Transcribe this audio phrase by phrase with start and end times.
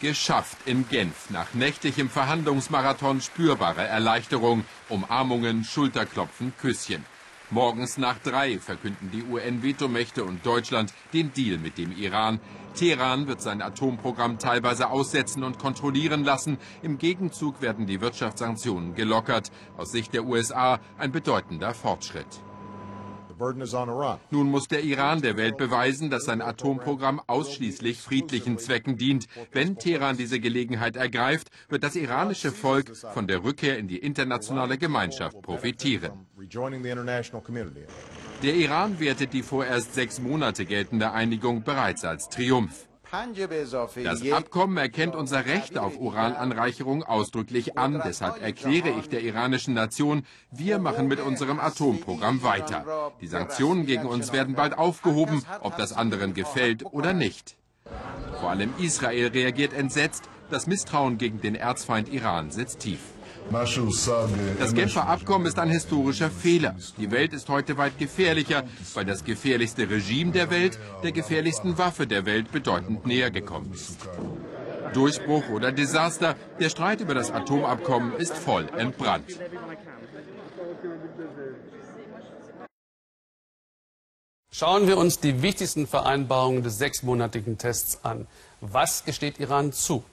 [0.00, 1.28] Geschafft in Genf.
[1.30, 4.64] Nach nächtlichem Verhandlungsmarathon spürbare Erleichterung.
[4.88, 7.04] Umarmungen, Schulterklopfen, Küsschen.
[7.50, 12.38] Morgens nach drei verkünden die UN-Vetomächte und Deutschland den Deal mit dem Iran.
[12.74, 16.58] Teheran wird sein Atomprogramm teilweise aussetzen und kontrollieren lassen.
[16.82, 19.50] Im Gegenzug werden die Wirtschaftssanktionen gelockert.
[19.76, 22.26] Aus Sicht der USA ein bedeutender Fortschritt.
[24.30, 29.26] Nun muss der Iran der Welt beweisen, dass sein Atomprogramm ausschließlich friedlichen Zwecken dient.
[29.52, 34.78] Wenn Teheran diese Gelegenheit ergreift, wird das iranische Volk von der Rückkehr in die internationale
[34.78, 36.26] Gemeinschaft profitieren.
[38.42, 42.87] Der Iran wertet die vorerst sechs Monate geltende Einigung bereits als Triumph.
[43.10, 48.02] Das Abkommen erkennt unser Recht auf Urananreicherung ausdrücklich an.
[48.04, 53.12] Deshalb erkläre ich der iranischen Nation, wir machen mit unserem Atomprogramm weiter.
[53.20, 57.56] Die Sanktionen gegen uns werden bald aufgehoben, ob das anderen gefällt oder nicht.
[58.40, 60.28] Vor allem Israel reagiert entsetzt.
[60.50, 63.00] Das Misstrauen gegen den Erzfeind Iran sitzt tief.
[63.50, 66.76] Das Genfer Abkommen ist ein historischer Fehler.
[66.98, 68.64] Die Welt ist heute weit gefährlicher,
[68.94, 74.08] weil das gefährlichste Regime der Welt der gefährlichsten Waffe der Welt bedeutend näher gekommen ist.
[74.92, 79.38] Durchbruch oder Desaster, der Streit über das Atomabkommen ist voll entbrannt.
[84.50, 88.26] Schauen wir uns die wichtigsten Vereinbarungen des sechsmonatigen Tests an.
[88.60, 90.04] Was gesteht Iran zu?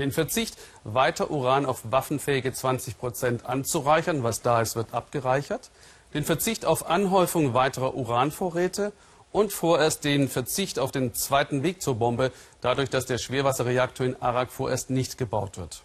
[0.00, 5.70] Den Verzicht, weiter Uran auf waffenfähige 20 Prozent anzureichern, was da ist, wird abgereichert.
[6.14, 8.94] Den Verzicht auf Anhäufung weiterer Uranvorräte
[9.30, 14.22] und vorerst den Verzicht auf den zweiten Weg zur Bombe, dadurch, dass der Schwerwasserreaktor in
[14.22, 15.82] Arak vorerst nicht gebaut wird.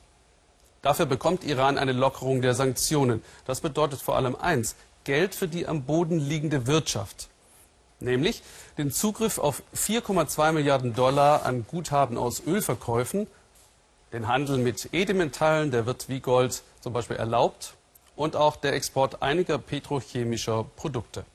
[0.81, 3.21] Dafür bekommt Iran eine Lockerung der Sanktionen.
[3.45, 7.27] Das bedeutet vor allem eins, Geld für die am Boden liegende Wirtschaft.
[7.99, 8.43] Nämlich
[8.77, 13.27] den Zugriff auf 4,2 Milliarden Dollar an Guthaben aus Ölverkäufen
[14.15, 17.73] den Handel mit Edelmetallen, der wird wie Gold zum Beispiel erlaubt
[18.15, 21.25] und auch der Export einiger petrochemischer Produkte.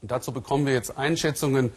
[0.00, 1.74] Und dazu bekommen wir jetzt Einschätzungen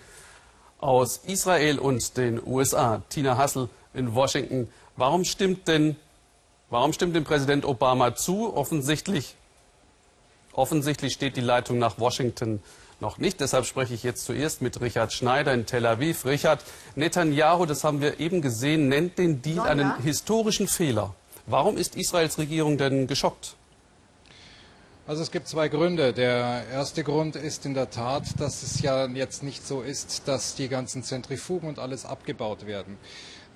[0.79, 3.01] aus Israel und den USA.
[3.09, 4.69] Tina Hassel in Washington.
[4.95, 5.97] Warum stimmt denn,
[6.69, 8.55] warum stimmt denn Präsident Obama zu?
[8.55, 9.35] Offensichtlich,
[10.53, 12.63] offensichtlich steht die Leitung nach Washington
[13.03, 13.39] noch nicht.
[13.39, 16.25] Deshalb spreche ich jetzt zuerst mit Richard Schneider in Tel Aviv.
[16.25, 16.63] Richard,
[16.95, 21.13] Netanyahu, das haben wir eben gesehen, nennt den Deal einen historischen Fehler.
[21.45, 23.55] Warum ist Israels Regierung denn geschockt?
[25.05, 26.13] Also es gibt zwei Gründe.
[26.13, 30.55] Der erste Grund ist in der Tat, dass es ja jetzt nicht so ist, dass
[30.55, 32.97] die ganzen Zentrifugen und alles abgebaut werden.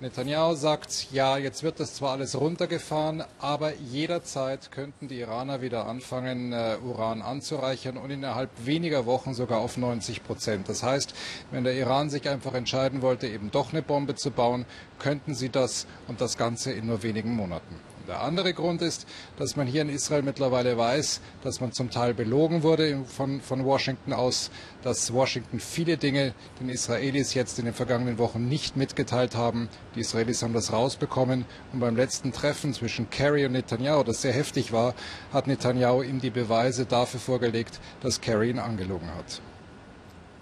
[0.00, 5.86] Netanyahu sagt, ja, jetzt wird das zwar alles runtergefahren, aber jederzeit könnten die Iraner wieder
[5.86, 10.68] anfangen, äh, Uran anzureichern und innerhalb weniger Wochen sogar auf 90 Prozent.
[10.68, 11.14] Das heißt,
[11.50, 14.66] wenn der Iran sich einfach entscheiden wollte, eben doch eine Bombe zu bauen,
[15.00, 17.87] könnten sie das und das Ganze in nur wenigen Monaten.
[18.08, 22.14] Der andere Grund ist, dass man hier in Israel mittlerweile weiß, dass man zum Teil
[22.14, 24.50] belogen wurde von, von Washington aus,
[24.82, 29.68] dass Washington viele Dinge den Israelis jetzt in den vergangenen Wochen nicht mitgeteilt haben.
[29.94, 34.32] Die Israelis haben das rausbekommen und beim letzten Treffen zwischen Kerry und Netanyahu, das sehr
[34.32, 34.94] heftig war,
[35.30, 39.42] hat Netanyahu ihm die Beweise dafür vorgelegt, dass Kerry ihn angelogen hat.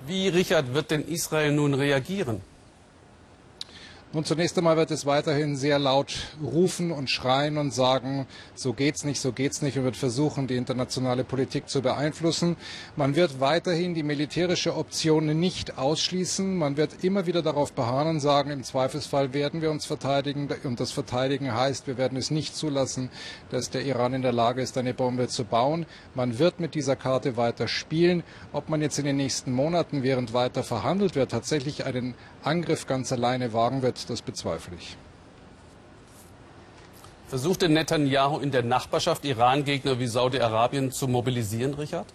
[0.06, 2.42] Wie, Richard, wird denn Israel nun reagieren?
[4.16, 9.04] Nun, zunächst einmal wird es weiterhin sehr laut rufen und schreien und sagen, so geht's
[9.04, 12.56] nicht, so geht's nicht und wird versuchen, die internationale Politik zu beeinflussen.
[12.96, 16.56] Man wird weiterhin die militärische Option nicht ausschließen.
[16.56, 20.48] Man wird immer wieder darauf beharren und sagen, im Zweifelsfall werden wir uns verteidigen.
[20.64, 23.10] Und das Verteidigen heißt, wir werden es nicht zulassen,
[23.50, 25.84] dass der Iran in der Lage ist, eine Bombe zu bauen.
[26.14, 28.22] Man wird mit dieser Karte weiter spielen.
[28.54, 33.12] Ob man jetzt in den nächsten Monaten, während weiter verhandelt wird, tatsächlich einen Angriff ganz
[33.12, 34.96] alleine wagen wird, das bezweifle ich.
[37.28, 42.06] Versuchte Netanyahu in der Nachbarschaft Iran-Gegner wie Saudi-Arabien zu mobilisieren, Richard?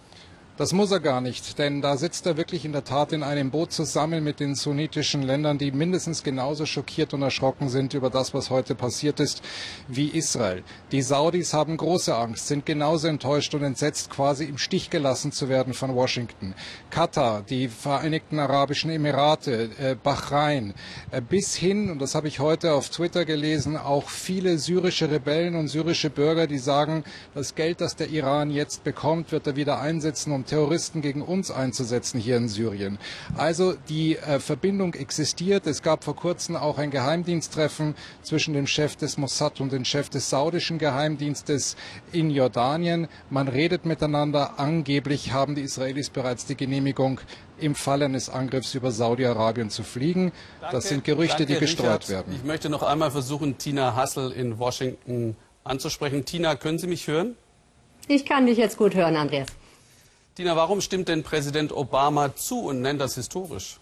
[0.58, 3.50] Das muss er gar nicht, denn da sitzt er wirklich in der Tat in einem
[3.50, 8.34] Boot zusammen mit den sunnitischen Ländern, die mindestens genauso schockiert und erschrocken sind über das,
[8.34, 9.42] was heute passiert ist,
[9.88, 10.62] wie Israel.
[10.92, 15.48] Die Saudis haben große Angst, sind genauso enttäuscht und entsetzt, quasi im Stich gelassen zu
[15.48, 16.54] werden von Washington.
[16.90, 20.74] Katar, die Vereinigten Arabischen Emirate, äh, Bahrain,
[21.12, 25.54] äh, bis hin, und das habe ich heute auf Twitter gelesen, auch viele syrische Rebellen
[25.54, 29.80] und syrische Bürger, die sagen, das Geld, das der Iran jetzt bekommt, wird er wieder
[29.80, 32.98] einsetzen, um Terroristen gegen uns einzusetzen hier in Syrien.
[33.38, 35.66] Also die äh, Verbindung existiert.
[35.66, 40.10] Es gab vor kurzem auch ein Geheimdiensttreffen zwischen dem Chef des Mossad und dem Chef
[40.10, 41.76] des saudischen Geheimdienstes
[42.12, 43.08] in Jordanien.
[43.30, 44.58] Man redet miteinander.
[44.58, 47.22] Angeblich haben die Israelis bereits die Genehmigung,
[47.58, 50.32] im Fall eines Angriffs über Saudi-Arabien zu fliegen.
[50.60, 52.08] Danke, das sind Gerüchte, danke, die gestreut Richard.
[52.10, 52.34] werden.
[52.36, 55.34] Ich möchte noch einmal versuchen, Tina Hassel in Washington
[55.64, 56.26] anzusprechen.
[56.26, 57.36] Tina, können Sie mich hören?
[58.06, 59.46] Ich kann dich jetzt gut hören, Andreas.
[60.34, 63.78] Tina, warum stimmt denn Präsident Obama zu und nennt das historisch?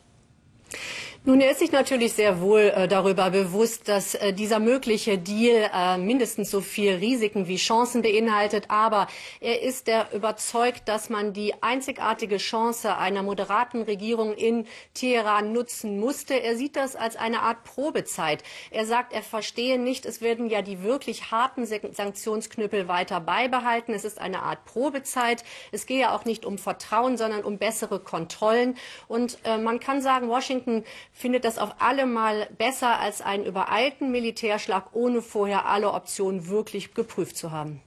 [1.22, 5.70] Nun, er ist sich natürlich sehr wohl äh, darüber bewusst, dass äh, dieser mögliche Deal
[5.70, 8.70] äh, mindestens so viel Risiken wie Chancen beinhaltet.
[8.70, 9.06] Aber
[9.38, 16.00] er ist der überzeugt, dass man die einzigartige Chance einer moderaten Regierung in Teheran nutzen
[16.00, 16.42] musste.
[16.42, 18.42] Er sieht das als eine Art Probezeit.
[18.70, 23.92] Er sagt, er verstehe nicht, es werden ja die wirklich harten Sanktionsknüppel weiter beibehalten.
[23.92, 25.44] Es ist eine Art Probezeit.
[25.70, 28.78] Es gehe auch nicht um Vertrauen, sondern um bessere Kontrollen.
[29.06, 30.82] Und äh, man kann sagen, Washington
[31.12, 36.94] findet das auf alle Mal besser als einen übereilten Militärschlag, ohne vorher alle Optionen wirklich
[36.94, 37.80] geprüft zu haben.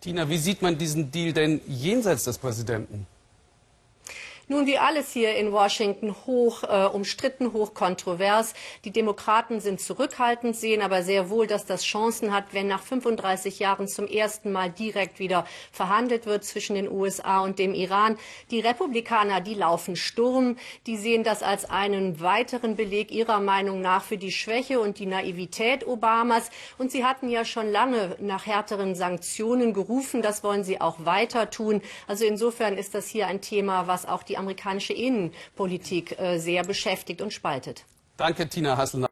[0.00, 3.06] Tina, wie sieht man diesen Deal denn jenseits des Präsidenten?
[4.50, 8.54] Nun, wie alles hier in Washington hoch äh, umstritten, hoch kontrovers.
[8.84, 13.60] Die Demokraten sind zurückhaltend, sehen aber sehr wohl, dass das Chancen hat, wenn nach 35
[13.60, 18.18] Jahren zum ersten Mal direkt wieder verhandelt wird zwischen den USA und dem Iran.
[18.50, 20.56] Die Republikaner, die laufen Sturm.
[20.88, 25.06] Die sehen das als einen weiteren Beleg ihrer Meinung nach für die Schwäche und die
[25.06, 26.50] Naivität Obamas.
[26.76, 30.22] Und sie hatten ja schon lange nach härteren Sanktionen gerufen.
[30.22, 31.82] Das wollen sie auch weiter tun.
[32.08, 37.22] Also insofern ist das hier ein Thema, was auch die amerikanische Innenpolitik äh, sehr beschäftigt
[37.22, 37.84] und spaltet.
[38.16, 39.09] Danke, Tina Hassel.